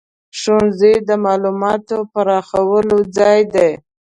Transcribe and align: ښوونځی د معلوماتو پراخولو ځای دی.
ښوونځی 0.39 0.93
د 1.07 1.09
معلوماتو 1.25 1.97
پراخولو 2.13 2.97
ځای 3.17 3.39
دی. 3.55 3.71